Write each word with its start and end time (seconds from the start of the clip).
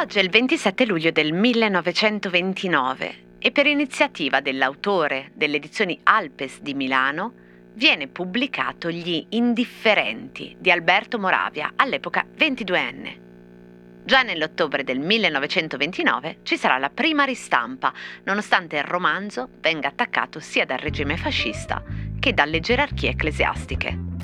Oggi 0.00 0.18
è 0.18 0.22
il 0.22 0.30
27 0.30 0.86
luglio 0.86 1.10
del 1.10 1.32
1929 1.32 3.26
e 3.38 3.50
per 3.52 3.66
iniziativa 3.66 4.40
dell'autore 4.40 5.30
delle 5.34 5.56
edizioni 5.56 5.98
Alpes 6.02 6.60
di 6.60 6.74
Milano 6.74 7.32
viene 7.74 8.08
pubblicato 8.08 8.90
Gli 8.90 9.26
Indifferenti 9.30 10.56
di 10.58 10.70
Alberto 10.70 11.18
Moravia, 11.18 11.72
all'epoca 11.76 12.26
22enne. 12.36 13.26
Già 14.04 14.22
nell'ottobre 14.22 14.84
del 14.84 14.98
1929 14.98 16.38
ci 16.42 16.56
sarà 16.56 16.78
la 16.78 16.90
prima 16.90 17.24
ristampa, 17.24 17.92
nonostante 18.24 18.76
il 18.76 18.84
romanzo 18.84 19.48
venga 19.60 19.88
attaccato 19.88 20.40
sia 20.40 20.64
dal 20.64 20.78
regime 20.78 21.16
fascista 21.16 21.82
che 22.18 22.34
dalle 22.34 22.60
gerarchie 22.60 23.10
ecclesiastiche. 23.10 24.17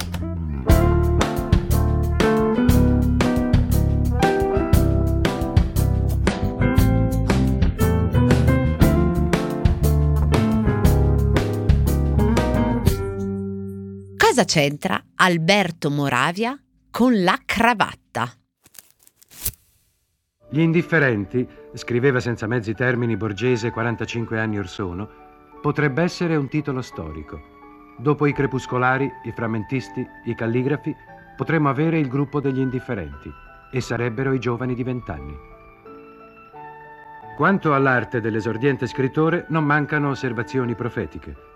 Cosa 14.35 14.47
c'entra 14.47 15.01
Alberto 15.15 15.93
Moravia 15.93 16.61
con 16.91 17.23
la 17.23 17.39
cravatta? 17.45 18.29
Gli 20.51 20.59
indifferenti, 20.59 21.47
scriveva 21.75 22.19
senza 22.19 22.49
mezzi 22.49 22.75
termini 22.75 23.17
Borgese 23.17 23.71
45 23.71 24.41
anni 24.41 24.59
or 24.59 24.67
sono, 24.67 25.09
potrebbe 25.63 26.03
essere 26.03 26.35
un 26.35 26.49
titolo 26.49 26.83
storico. 26.83 27.41
Dopo 27.97 28.27
i 28.27 28.33
crepuscolari, 28.33 29.09
i 29.23 29.31
frammentisti, 29.31 30.05
i 30.25 30.35
calligrafi, 30.35 30.93
potremmo 31.37 31.69
avere 31.69 32.01
il 32.01 32.09
gruppo 32.09 32.41
degli 32.41 32.59
indifferenti 32.59 33.31
e 33.71 33.81
sarebbero 33.81 34.33
i 34.33 34.41
giovani 34.41 34.75
di 34.75 34.83
vent'anni. 34.83 35.37
Quanto 37.37 37.73
all'arte 37.73 38.21
dell'esordiente 38.21 38.89
scrittore, 38.89 39.47
non 39.51 39.65
mancano 39.65 40.09
osservazioni 40.09 40.75
profetiche. 40.75 41.53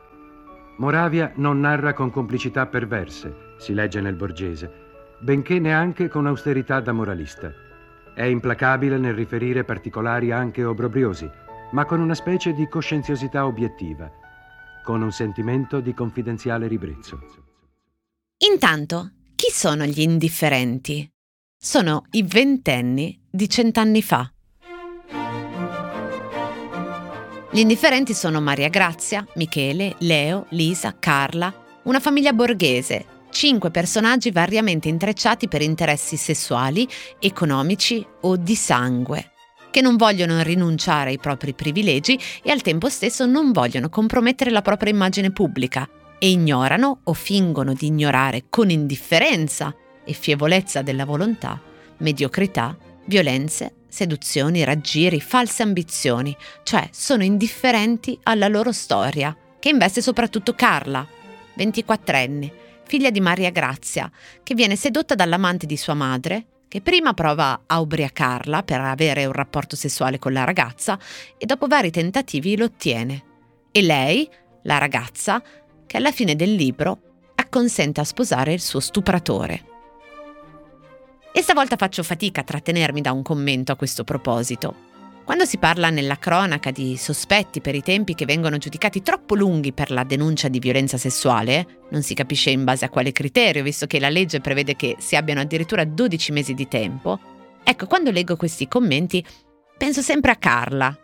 Moravia 0.79 1.33
non 1.37 1.61
narra 1.61 1.93
con 1.93 2.11
complicità 2.11 2.67
perverse, 2.67 3.55
si 3.59 3.75
legge 3.75 4.01
nel 4.01 4.15
Borgese, 4.15 4.71
benché 5.19 5.59
neanche 5.59 6.09
con 6.09 6.27
austerità 6.27 6.81
da 6.81 6.93
moralista. 6.93 7.53
È 8.15 8.23
implacabile 8.23 8.97
nel 8.97 9.15
riferire 9.15 9.65
particolari 9.65 10.31
anche 10.31 10.65
obbrobriosi, 10.65 11.29
ma 11.73 11.85
con 11.85 12.01
una 12.01 12.15
specie 12.15 12.53
di 12.53 12.69
coscienziosità 12.69 13.45
obiettiva, 13.45 14.11
con 14.85 15.03
un 15.03 15.11
sentimento 15.11 15.81
di 15.81 15.93
confidenziale 15.93 16.69
ribrezzo. 16.69 17.21
Intanto, 18.49 19.11
chi 19.35 19.51
sono 19.51 19.85
gli 19.85 20.01
indifferenti? 20.01 21.11
Sono 21.57 22.05
i 22.13 22.23
ventenni 22.23 23.21
di 23.29 23.49
cent'anni 23.49 24.01
fa. 24.01 24.33
Gli 27.51 27.61
indifferenti 27.61 28.13
sono 28.13 28.43
Maria 28.43 28.69
Grazia, 28.69 29.27
Michele, 29.37 29.95
Leo, 30.01 30.45
Lisa, 30.51 30.97
Carla, 30.99 31.53
una 31.85 31.99
famiglia 31.99 32.35
borghese, 32.35 33.07
cinque 33.31 33.71
personaggi 33.71 34.31
variamente 34.31 34.89
intrecciati 34.89 35.49
per 35.49 35.63
interessi 35.63 36.19
sessuali, 36.19 36.87
economici 37.19 38.07
o 38.21 38.37
di 38.37 38.55
sangue, 38.55 39.31
che 39.71 39.81
non 39.81 39.97
vogliono 39.97 40.43
rinunciare 40.43 41.09
ai 41.09 41.19
propri 41.19 41.55
privilegi 41.55 42.21
e 42.43 42.51
al 42.51 42.61
tempo 42.61 42.91
stesso 42.91 43.25
non 43.25 43.51
vogliono 43.53 43.89
compromettere 43.89 44.51
la 44.51 44.61
propria 44.61 44.93
immagine 44.93 45.31
pubblica 45.31 45.89
e 46.19 46.29
ignorano 46.29 47.01
o 47.05 47.15
fingono 47.15 47.73
di 47.73 47.87
ignorare 47.87 48.45
con 48.51 48.69
indifferenza 48.69 49.75
e 50.05 50.13
fievolezza 50.13 50.83
della 50.83 51.07
volontà, 51.07 51.59
mediocrità, 51.97 52.77
violenze 53.09 53.73
seduzioni, 53.89 54.63
raggiri, 54.63 55.21
false 55.21 55.63
ambizioni, 55.63 56.37
cioè 56.63 56.89
sono 56.93 57.25
indifferenti 57.25 58.17
alla 58.25 58.47
loro 58.47 58.71
storia, 58.71 59.37
che 59.59 59.71
investe 59.71 60.01
soprattutto 60.01 60.55
Carla, 60.55 61.05
24enne, 61.57 62.53
figlia 62.87 63.11
di 63.11 63.21
Maria 63.21 63.51
Grazia, 63.51 64.11
che 64.43 64.55
viene 64.55 64.77
sedotta 64.77 65.15
dall'amante 65.15 65.67
di 65.67 65.77
sua 65.77 65.95
madre, 65.95 66.47
che 66.69 66.83
prima 66.83 67.15
prova 67.15 67.63
a 67.67 67.81
ubriacarla 67.81 68.63
per 68.63 68.81
avere 68.81 69.25
un 69.25 69.33
rapporto 69.33 69.75
sessuale 69.75 70.19
con 70.19 70.33
la 70.33 70.45
ragazza 70.45 70.99
e 71.39 71.47
dopo 71.47 71.67
vari 71.67 71.91
tentativi 71.91 72.57
lo 72.57 72.67
ottiene. 72.67 73.25
E 73.73 73.83
lei, 73.83 74.29
la 74.63 74.79
ragazza, 74.79 75.43
che 75.87 75.97
alla 75.97 76.13
fine 76.13 76.37
del 76.37 76.55
libro 76.55 77.01
acconsente 77.35 78.01
a 78.01 78.05
sposare 78.05 78.53
il 78.53 78.61
suo 78.61 78.81
stupratore. 78.81 79.78
E 81.33 81.43
stavolta 81.43 81.77
faccio 81.77 82.03
fatica 82.03 82.41
a 82.41 82.45
trattenermi 82.45 83.01
da 83.01 83.13
un 83.13 83.23
commento 83.23 83.73
a 83.73 83.77
questo 83.77 84.05
proposito. 84.05 84.87
Quando 85.29 85.45
si 85.45 85.59
parla 85.59 85.91
nella 85.91 86.17
cronaca 86.17 86.71
di 86.71 86.97
sospetti 86.97 87.61
per 87.61 87.75
i 87.75 87.83
tempi 87.83 88.15
che 88.15 88.25
vengono 88.25 88.57
giudicati 88.57 89.03
troppo 89.03 89.35
lunghi 89.35 89.73
per 89.73 89.91
la 89.91 90.03
denuncia 90.03 90.49
di 90.49 90.59
violenza 90.59 90.97
sessuale, 90.97 91.85
non 91.91 92.03
si 92.03 92.15
capisce 92.15 92.49
in 92.49 92.65
base 92.65 92.87
a 92.87 92.89
quale 92.89 93.13
criterio, 93.13 93.63
visto 93.63 93.87
che 93.87 94.01
la 94.01 94.09
legge 94.09 94.41
prevede 94.41 94.75
che 94.75 94.97
si 94.99 95.17
abbiano 95.17 95.43
addirittura 95.43 95.85
12 95.85 96.33
mesi 96.33 96.55
di 96.55 96.67
tempo, 96.67 97.21
ecco, 97.63 97.87
quando 97.87 98.11
leggo 98.11 98.37
questi 98.37 98.69
commenti 98.69 99.23
penso 99.77 100.01
sempre 100.01 100.31
a 100.31 100.37
Carla, 100.37 100.99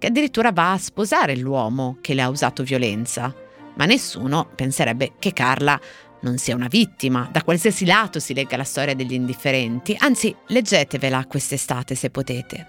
che 0.00 0.06
addirittura 0.08 0.50
va 0.50 0.72
a 0.72 0.78
sposare 0.78 1.36
l'uomo 1.36 1.98
che 2.00 2.14
le 2.14 2.22
ha 2.22 2.28
usato 2.28 2.64
violenza, 2.64 3.32
ma 3.76 3.84
nessuno 3.84 4.50
penserebbe 4.52 5.12
che 5.20 5.32
Carla 5.32 5.78
non 6.20 6.38
sia 6.38 6.54
una 6.54 6.68
vittima, 6.68 7.28
da 7.30 7.42
qualsiasi 7.42 7.84
lato 7.86 8.18
si 8.18 8.34
legga 8.34 8.56
la 8.56 8.64
storia 8.64 8.94
degli 8.94 9.12
indifferenti, 9.12 9.96
anzi 9.98 10.34
leggetevela 10.48 11.26
quest'estate 11.26 11.94
se 11.94 12.10
potete. 12.10 12.66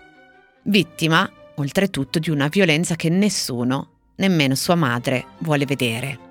Vittima, 0.64 1.30
oltretutto, 1.56 2.20
di 2.20 2.30
una 2.30 2.48
violenza 2.48 2.96
che 2.96 3.10
nessuno, 3.10 4.12
nemmeno 4.16 4.56
sua 4.56 4.76
madre, 4.76 5.26
vuole 5.40 5.66
vedere. 5.66 6.30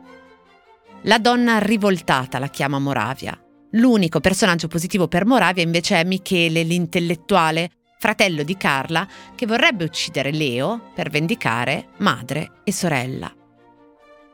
La 1.02 1.18
donna 1.18 1.58
rivoltata 1.58 2.38
la 2.38 2.48
chiama 2.48 2.78
Moravia. 2.78 3.38
L'unico 3.72 4.20
personaggio 4.20 4.68
positivo 4.68 5.08
per 5.08 5.24
Moravia 5.24 5.62
invece 5.62 6.00
è 6.00 6.04
Michele, 6.04 6.62
l'intellettuale, 6.62 7.70
fratello 7.98 8.42
di 8.42 8.56
Carla, 8.56 9.06
che 9.34 9.46
vorrebbe 9.46 9.84
uccidere 9.84 10.32
Leo 10.32 10.90
per 10.94 11.10
vendicare 11.10 11.88
madre 11.98 12.60
e 12.64 12.72
sorella. 12.72 13.32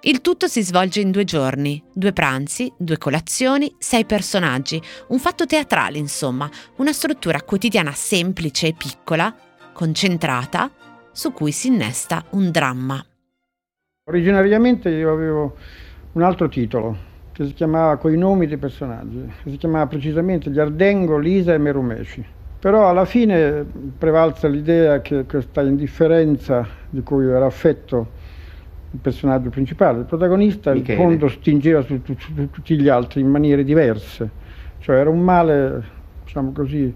Il 0.03 0.21
tutto 0.21 0.47
si 0.47 0.63
svolge 0.63 1.01
in 1.01 1.11
due 1.11 1.25
giorni, 1.25 1.83
due 1.93 2.13
pranzi, 2.13 2.73
due 2.77 2.99
colazioni, 2.99 3.75
sei 3.79 4.05
personaggi, 4.05 4.81
un 5.09 5.19
fatto 5.19 5.47
teatrale 5.47 5.99
insomma, 5.99 6.49
una 6.77 6.93
struttura 6.93 7.41
quotidiana 7.43 7.93
semplice 7.93 8.69
e 8.69 8.75
piccola, 8.77 9.35
concentrata, 9.73 10.71
su 11.11 11.33
cui 11.33 11.51
si 11.51 11.69
innesta 11.69 12.25
un 12.33 12.51
dramma. 12.51 13.05
Originariamente 14.09 14.91
io 14.91 15.13
avevo 15.13 15.57
un 16.13 16.23
altro 16.23 16.49
titolo 16.49 17.15
che 17.33 17.47
si 17.47 17.55
chiamava 17.55 17.97
Coi 17.97 18.17
nomi 18.17 18.47
dei 18.47 18.59
personaggi, 18.59 19.33
che 19.43 19.51
si 19.51 19.57
chiamava 19.57 19.87
precisamente 19.87 20.51
Gli 20.51 20.61
Ardengo, 20.61 21.19
Lisa 21.19 21.55
e 21.55 21.59
Merumeci. 21.59 22.25
Però 22.59 22.89
alla 22.89 23.05
fine 23.07 23.67
prevalsa 23.99 24.47
l'idea 24.47 25.01
che 25.01 25.25
questa 25.25 25.63
indifferenza 25.63 26.67
di 26.89 27.03
cui 27.03 27.27
ero 27.27 27.45
affetto 27.45 28.25
il 28.91 28.99
personaggio 29.01 29.51
principale, 29.51 30.01
il 30.01 30.05
protagonista, 30.05 30.73
Michele. 30.73 31.03
in 31.03 31.09
fondo 31.09 31.29
stingeva 31.29 31.83
su, 31.83 32.01
su, 32.05 32.15
su, 32.19 32.51
tutti 32.51 32.79
gli 32.79 32.89
altri 32.89 33.21
in 33.21 33.29
maniere 33.29 33.65
diverse, 33.65 34.31
cioè 34.79 34.97
era 34.97 35.11
un 35.11 35.21
male, 35.21 35.85
diciamo 36.25 36.53
così, 36.53 36.95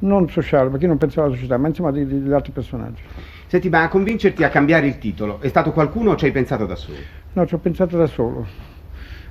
non 0.00 0.28
sociale, 0.28 0.68
perché 0.68 0.84
io 0.84 0.90
non 0.90 0.98
pensavo 0.98 1.26
alla 1.26 1.36
società, 1.36 1.56
ma 1.56 1.68
insomma 1.68 1.90
degli 1.90 2.32
altri 2.32 2.52
personaggi. 2.52 3.02
Senti, 3.46 3.68
ma 3.68 3.82
a 3.82 3.88
convincerti 3.88 4.42
a 4.42 4.48
cambiare 4.48 4.86
il 4.86 4.98
titolo, 4.98 5.40
è 5.40 5.48
stato 5.48 5.72
qualcuno 5.72 6.10
o 6.10 6.16
ci 6.16 6.26
hai 6.26 6.32
pensato 6.32 6.66
da 6.66 6.74
solo? 6.74 6.98
No, 7.32 7.46
ci 7.46 7.54
ho 7.54 7.58
pensato 7.58 7.96
da 7.96 8.06
solo. 8.06 8.46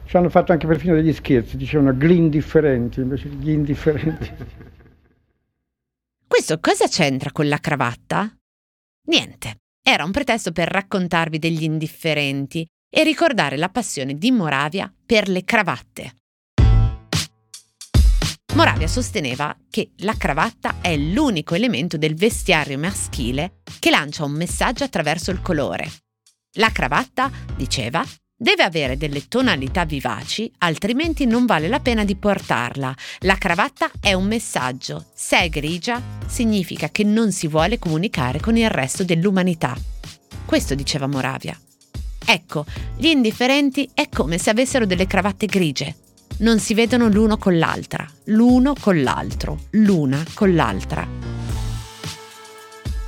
Ci 0.05 0.17
hanno 0.17 0.29
fatto 0.29 0.51
anche 0.51 0.67
perfino 0.67 0.95
degli 0.95 1.13
scherzi, 1.13 1.57
dicevano 1.57 1.91
gli 1.93 2.11
indifferenti 2.11 2.99
invece 2.99 3.29
gli 3.29 3.49
indifferenti. 3.49 4.31
Questo 6.27 6.59
cosa 6.59 6.87
c'entra 6.87 7.31
con 7.31 7.47
la 7.47 7.57
cravatta? 7.57 8.31
Niente. 9.07 9.62
Era 9.85 10.05
un 10.05 10.11
pretesto 10.11 10.53
per 10.53 10.69
raccontarvi 10.69 11.39
degli 11.39 11.63
indifferenti 11.63 12.65
e 12.89 13.03
ricordare 13.03 13.57
la 13.57 13.67
passione 13.67 14.17
di 14.17 14.31
Moravia 14.31 14.89
per 15.05 15.27
le 15.27 15.43
cravatte. 15.43 16.19
Moravia 18.53 18.87
sosteneva 18.87 19.53
che 19.69 19.91
la 19.97 20.15
cravatta 20.15 20.75
è 20.79 20.95
l'unico 20.95 21.55
elemento 21.55 21.97
del 21.97 22.15
vestiario 22.15 22.77
maschile 22.77 23.61
che 23.79 23.89
lancia 23.89 24.23
un 24.23 24.31
messaggio 24.31 24.85
attraverso 24.85 25.31
il 25.31 25.41
colore. 25.41 25.91
La 26.57 26.71
cravatta, 26.71 27.29
diceva, 27.57 28.05
deve 28.43 28.63
avere 28.63 28.97
delle 28.97 29.29
tonalità 29.29 29.85
vivaci, 29.85 30.51
altrimenti 30.57 31.25
non 31.25 31.45
vale 31.45 31.69
la 31.69 31.79
pena 31.79 32.03
di 32.03 32.17
portarla. 32.17 32.93
La 33.19 33.35
cravatta 33.35 33.89
è 34.01 34.11
un 34.11 34.25
messaggio. 34.25 35.05
Se 35.13 35.39
è 35.39 35.47
grigia, 35.47 36.01
significa 36.27 36.89
che 36.89 37.05
non 37.05 37.31
si 37.31 37.47
vuole 37.47 37.79
comunicare 37.79 38.41
con 38.41 38.57
il 38.57 38.69
resto 38.69 39.05
dell'umanità. 39.05 39.73
Questo 40.45 40.75
diceva 40.75 41.07
Moravia. 41.07 41.57
Ecco, 42.25 42.65
gli 42.97 43.07
indifferenti 43.07 43.89
è 43.93 44.09
come 44.09 44.37
se 44.37 44.49
avessero 44.49 44.85
delle 44.85 45.07
cravatte 45.07 45.45
grigie. 45.45 45.95
non 46.39 46.59
si 46.59 46.73
vedono 46.73 47.07
l'uno 47.07 47.37
con 47.37 47.57
l'altra, 47.57 48.05
l'uno 48.25 48.73
con 48.77 49.01
l'altro, 49.01 49.67
l'una 49.71 50.21
con 50.33 50.53
l'altra. 50.53 51.32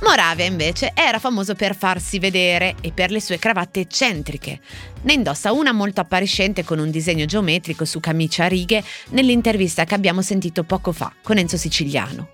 Moravia 0.02 0.44
invece 0.44 0.92
era 0.94 1.18
famoso 1.18 1.54
per 1.54 1.74
farsi 1.74 2.18
vedere 2.18 2.74
e 2.82 2.92
per 2.92 3.10
le 3.10 3.20
sue 3.20 3.38
cravatte 3.38 3.80
eccentriche. 3.80 4.60
Ne 5.02 5.14
indossa 5.14 5.52
una 5.52 5.72
molto 5.72 6.02
appariscente 6.02 6.64
con 6.64 6.78
un 6.78 6.90
disegno 6.90 7.24
geometrico 7.24 7.86
su 7.86 7.98
camicia 7.98 8.44
a 8.44 8.48
righe 8.48 8.84
nell'intervista 9.10 9.84
che 9.84 9.94
abbiamo 9.94 10.20
sentito 10.20 10.64
poco 10.64 10.92
fa 10.92 11.12
con 11.22 11.38
Enzo 11.38 11.56
Siciliano. 11.56 12.28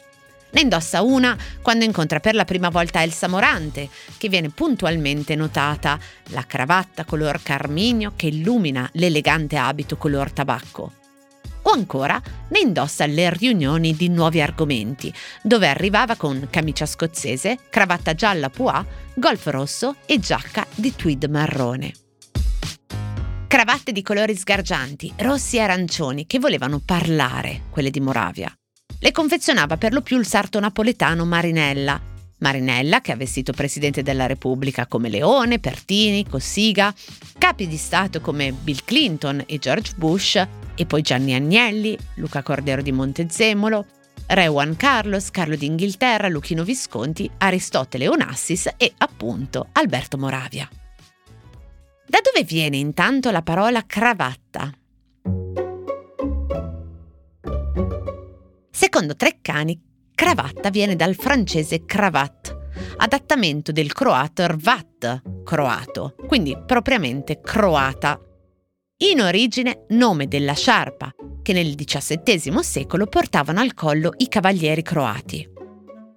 Ne 0.50 0.60
indossa 0.60 1.02
una 1.02 1.38
quando 1.62 1.84
incontra 1.84 2.20
per 2.20 2.34
la 2.34 2.44
prima 2.44 2.68
volta 2.68 3.02
Elsa 3.02 3.28
Morante, 3.28 3.88
che 4.18 4.28
viene 4.28 4.50
puntualmente 4.50 5.34
notata, 5.36 5.98
la 6.30 6.44
cravatta 6.44 7.04
color 7.04 7.42
carminio 7.42 8.12
che 8.16 8.26
illumina 8.26 8.88
l'elegante 8.94 9.56
abito 9.56 9.96
color 9.96 10.30
tabacco 10.32 10.92
o 11.62 11.70
ancora 11.70 12.20
ne 12.48 12.58
indossa 12.58 13.04
alle 13.04 13.30
riunioni 13.30 13.94
di 13.94 14.08
nuovi 14.08 14.40
argomenti, 14.40 15.12
dove 15.42 15.68
arrivava 15.68 16.16
con 16.16 16.48
camicia 16.50 16.86
scozzese, 16.86 17.58
cravatta 17.70 18.14
gialla 18.14 18.50
pois, 18.50 18.84
golf 19.14 19.46
rosso 19.46 19.96
e 20.06 20.18
giacca 20.18 20.66
di 20.74 20.94
tweed 20.94 21.24
marrone. 21.24 21.92
Cravatte 23.46 23.92
di 23.92 24.02
colori 24.02 24.34
sgargianti, 24.34 25.12
rossi 25.18 25.56
e 25.56 25.60
arancioni, 25.60 26.26
che 26.26 26.38
volevano 26.38 26.80
parlare, 26.84 27.64
quelle 27.70 27.90
di 27.90 28.00
Moravia. 28.00 28.50
Le 28.98 29.10
confezionava 29.12 29.76
per 29.76 29.92
lo 29.92 30.00
più 30.00 30.18
il 30.18 30.26
sarto 30.26 30.58
napoletano 30.58 31.24
Marinella, 31.26 32.00
Marinella, 32.42 33.00
che 33.00 33.12
ha 33.12 33.16
vestito 33.16 33.52
presidente 33.52 34.02
della 34.02 34.26
Repubblica 34.26 34.86
come 34.86 35.08
Leone, 35.08 35.60
Pertini, 35.60 36.26
Cossiga, 36.28 36.92
capi 37.38 37.66
di 37.68 37.76
Stato 37.76 38.20
come 38.20 38.52
Bill 38.52 38.80
Clinton 38.84 39.44
e 39.46 39.58
George 39.58 39.92
Bush, 39.96 40.44
e 40.74 40.86
poi 40.86 41.02
Gianni 41.02 41.34
Agnelli, 41.34 41.96
Luca 42.16 42.42
Cordero 42.42 42.82
di 42.82 42.92
Montezemolo, 42.92 43.86
Re 44.26 44.46
Juan 44.46 44.76
Carlos, 44.76 45.30
Carlo 45.30 45.56
d'Inghilterra, 45.56 46.28
Luchino 46.28 46.64
Visconti, 46.64 47.30
Aristotele 47.38 48.08
Onassis 48.08 48.70
e 48.76 48.92
appunto 48.98 49.68
Alberto 49.72 50.18
Moravia. 50.18 50.68
Da 52.06 52.18
dove 52.22 52.44
viene 52.44 52.76
intanto 52.76 53.30
la 53.30 53.42
parola 53.42 53.84
cravatta? 53.86 54.72
Secondo 58.70 59.14
Treccani, 59.14 59.80
cravatta 60.14 60.70
viene 60.70 60.96
dal 60.96 61.14
francese 61.14 61.84
cravat, 61.84 62.56
adattamento 62.98 63.72
del 63.72 63.92
croato 63.92 64.46
rvat, 64.46 65.22
croato, 65.44 66.14
quindi 66.26 66.56
propriamente 66.64 67.40
croata 67.40 68.20
in 68.98 69.20
origine 69.20 69.84
nome 69.88 70.28
della 70.28 70.54
sciarpa, 70.54 71.12
che 71.42 71.52
nel 71.52 71.74
XVII 71.74 72.62
secolo 72.62 73.06
portavano 73.06 73.60
al 73.60 73.74
collo 73.74 74.12
i 74.18 74.28
cavalieri 74.28 74.82
croati. 74.82 75.48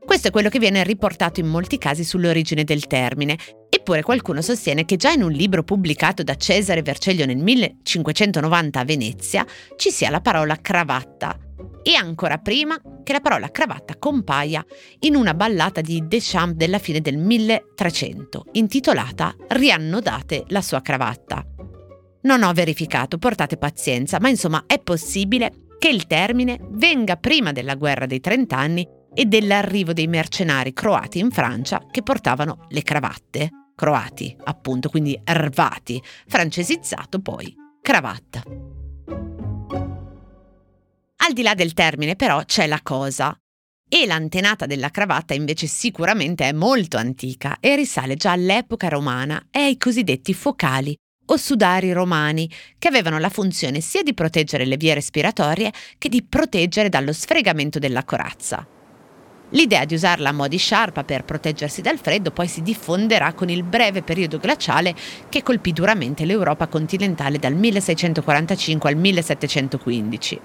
Questo 0.05 0.27
è 0.27 0.31
quello 0.31 0.49
che 0.49 0.59
viene 0.59 0.83
riportato 0.83 1.39
in 1.39 1.47
molti 1.47 1.79
casi 1.79 2.03
sull'origine 2.03 2.63
del 2.63 2.85
termine, 2.85 3.37
eppure 3.69 4.03
qualcuno 4.03 4.41
sostiene 4.41 4.85
che 4.85 4.97
già 4.97 5.11
in 5.11 5.23
un 5.23 5.31
libro 5.31 5.63
pubblicato 5.63 6.21
da 6.21 6.35
Cesare 6.35 6.83
Verceglio 6.83 7.25
nel 7.25 7.37
1590 7.37 8.79
a 8.79 8.85
Venezia 8.85 9.45
ci 9.75 9.89
sia 9.89 10.11
la 10.11 10.21
parola 10.21 10.55
cravatta, 10.61 11.39
e 11.87 11.93
ancora 11.93 12.39
prima 12.39 12.81
che 13.03 13.13
la 13.13 13.19
parola 13.19 13.51
cravatta 13.51 13.97
compaia 13.99 14.65
in 15.01 15.15
una 15.15 15.35
ballata 15.35 15.81
di 15.81 16.07
Deschamps 16.07 16.55
della 16.55 16.79
fine 16.79 16.99
del 16.99 17.17
1300, 17.17 18.45
intitolata 18.53 19.35
Riannodate 19.49 20.45
la 20.47 20.63
sua 20.63 20.81
cravatta. 20.81 21.45
Non 22.23 22.41
ho 22.41 22.51
verificato, 22.53 23.19
portate 23.19 23.57
pazienza, 23.57 24.19
ma 24.19 24.29
insomma 24.29 24.63
è 24.65 24.79
possibile 24.79 25.67
che 25.77 25.89
il 25.89 26.07
termine 26.07 26.57
venga 26.71 27.17
prima 27.17 27.51
della 27.51 27.75
guerra 27.75 28.07
dei 28.07 28.19
trent'anni 28.19 28.87
e 29.13 29.25
dell'arrivo 29.25 29.93
dei 29.93 30.07
mercenari 30.07 30.73
croati 30.73 31.19
in 31.19 31.29
Francia 31.29 31.85
che 31.91 32.01
portavano 32.01 32.65
le 32.69 32.81
cravatte. 32.81 33.49
Croati, 33.75 34.35
appunto, 34.45 34.89
quindi 34.89 35.19
rvati, 35.23 36.01
francesizzato 36.25 37.19
poi 37.19 37.53
cravatta. 37.79 38.41
Al 41.27 41.33
di 41.33 41.41
là 41.41 41.55
del 41.55 41.73
termine 41.73 42.15
però 42.15 42.43
c'è 42.45 42.67
la 42.67 42.81
cosa. 42.83 43.35
E 43.89 44.05
l'antenata 44.05 44.67
della 44.67 44.91
cravatta 44.91 45.33
invece 45.33 45.65
sicuramente 45.65 46.47
è 46.47 46.51
molto 46.51 46.97
antica 46.97 47.57
e 47.59 47.75
risale 47.75 48.15
già 48.15 48.31
all'epoca 48.31 48.89
romana 48.89 49.47
e 49.49 49.61
ai 49.61 49.77
cosiddetti 49.77 50.35
focali, 50.35 50.95
o 51.25 51.37
sudari 51.37 51.91
romani, 51.93 52.47
che 52.77 52.89
avevano 52.89 53.17
la 53.17 53.29
funzione 53.29 53.81
sia 53.81 54.03
di 54.03 54.13
proteggere 54.13 54.65
le 54.65 54.77
vie 54.77 54.93
respiratorie 54.93 55.73
che 55.97 56.09
di 56.09 56.21
proteggere 56.21 56.89
dallo 56.89 57.11
sfregamento 57.11 57.79
della 57.79 58.03
corazza. 58.03 58.63
L'idea 59.49 59.83
di 59.85 59.95
usarla 59.95 60.29
a 60.29 60.33
mo' 60.33 60.47
di 60.47 60.57
sciarpa 60.57 61.03
per 61.03 61.23
proteggersi 61.23 61.81
dal 61.81 61.97
freddo 61.97 62.29
poi 62.29 62.47
si 62.47 62.61
diffonderà 62.61 63.33
con 63.33 63.49
il 63.49 63.63
breve 63.63 64.03
periodo 64.03 64.37
glaciale 64.37 64.93
che 65.29 65.41
colpì 65.41 65.73
duramente 65.73 66.23
l'Europa 66.23 66.67
continentale 66.67 67.39
dal 67.39 67.55
1645 67.55 68.89
al 68.91 68.95
1715. 68.95 70.41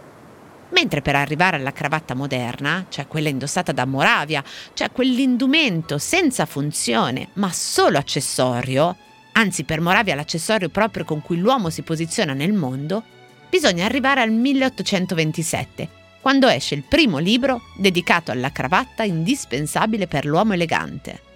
Mentre 0.70 1.02
per 1.02 1.16
arrivare 1.16 1.56
alla 1.56 1.72
cravatta 1.72 2.14
moderna, 2.14 2.86
cioè 2.88 3.06
quella 3.06 3.28
indossata 3.28 3.72
da 3.72 3.84
Moravia, 3.84 4.42
cioè 4.72 4.90
quell'indumento 4.90 5.98
senza 5.98 6.46
funzione 6.46 7.28
ma 7.34 7.50
solo 7.52 7.98
accessorio, 7.98 8.96
anzi 9.32 9.64
per 9.64 9.80
Moravia 9.80 10.14
l'accessorio 10.14 10.68
proprio 10.68 11.04
con 11.04 11.22
cui 11.22 11.38
l'uomo 11.38 11.70
si 11.70 11.82
posiziona 11.82 12.34
nel 12.34 12.52
mondo, 12.52 13.02
bisogna 13.48 13.84
arrivare 13.84 14.20
al 14.20 14.30
1827, 14.30 15.88
quando 16.20 16.46
esce 16.46 16.76
il 16.76 16.84
primo 16.84 17.18
libro 17.18 17.62
dedicato 17.76 18.30
alla 18.30 18.52
cravatta 18.52 19.02
indispensabile 19.02 20.06
per 20.06 20.24
l'uomo 20.24 20.52
elegante. 20.52 21.28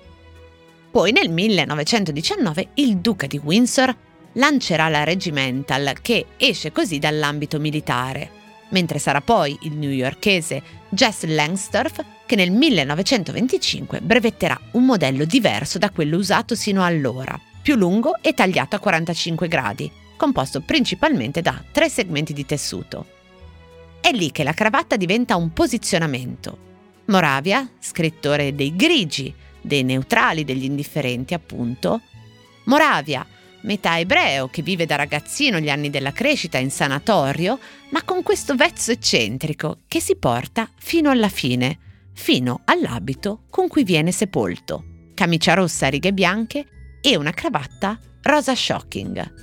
Poi 0.91 1.11
nel 1.11 1.29
1919 1.29 2.69
il 2.75 2.99
duca 2.99 3.27
di 3.27 3.41
Windsor 3.43 3.95
lancerà 4.35 4.89
la 4.89 5.03
Regimental 5.03 5.95
che 6.01 6.27
esce 6.37 6.71
così 6.71 7.01
dall'ambito 7.01 7.59
militare, 7.59 8.43
mentre 8.75 8.99
sarà 8.99 9.21
poi 9.21 9.57
il 9.63 9.73
newyorkese 9.75 10.63
Jess 10.89 11.25
Langsdorff 11.27 12.01
che 12.27 12.35
nel 12.35 12.51
1925 12.51 14.01
brevetterà 14.01 14.59
un 14.73 14.85
modello 14.85 15.25
diverso 15.25 15.79
da 15.79 15.91
quello 15.91 16.17
usato 16.17 16.57
sino 16.57 16.85
allora, 16.85 17.41
più 17.63 17.77
lungo 17.77 18.17
e 18.21 18.35
tagliato 18.35 18.75
a 18.75 18.81
45 18.81 19.47
gradi, 19.47 19.91
composto 20.17 20.61
principalmente 20.61 21.41
da 21.41 21.63
tre 21.71 21.89
segmenti 21.89 22.33
di 22.33 22.45
tessuto. 22.45 23.07
È 24.01 24.11
lì 24.11 24.33
che 24.33 24.43
la 24.43 24.53
cravatta 24.53 24.97
diventa 24.97 25.37
un 25.37 25.53
posizionamento. 25.53 26.59
Moravia, 27.07 27.69
scrittore 27.79 28.55
dei 28.57 28.75
grigi, 28.75 29.33
dei 29.61 29.85
neutrali, 29.85 30.45
degli 30.45 30.65
indifferenti 30.65 31.33
appunto. 31.33 32.01
Moravia, 32.65 33.25
metà 33.65 33.99
ebreo 33.99 34.49
che 34.49 34.63
vive 34.63 34.87
da 34.87 34.97
ragazzino 34.97 35.59
gli 35.59 35.69
anni 35.69 35.91
della 35.91 36.13
crescita 36.13 36.59
in 36.59 36.71
sanatorio, 36.71 37.59
ma 37.91 38.03
con 38.03 38.23
questo 38.23 38.55
vezzo 38.55 38.93
eccentrico 38.93 39.81
che 39.89 40.01
si 40.01 40.17
porta 40.17 40.69
fino 40.77 41.11
alla 41.11 41.29
fine, 41.29 41.79
fino 42.15 42.63
all'abito 42.65 43.45
con 43.51 43.69
cui 43.69 43.85
viene 43.85 44.13
sepolto. 44.13 44.85
Camicia 45.15 45.55
rossa 45.55 45.87
a 45.87 45.91
righe 45.91 46.13
bianche 46.13 46.67
e 47.01 47.17
una 47.17 47.33
cravatta 47.33 47.99
rosa 48.23 48.55
shocking. 48.55 49.43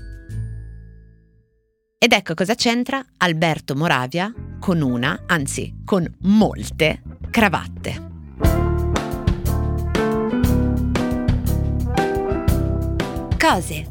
Ed 2.03 2.13
ecco 2.13 2.33
cosa 2.33 2.55
c'entra 2.55 3.05
Alberto 3.17 3.75
Moravia 3.75 4.33
con 4.59 4.81
una, 4.81 5.23
anzi 5.27 5.81
con 5.85 6.11
molte, 6.21 7.01
cravatte. 7.29 8.09
Cose 13.37 13.90